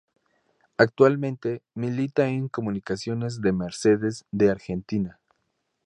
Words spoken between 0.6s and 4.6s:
Actualmente milita en Comunicaciones de Mercedes de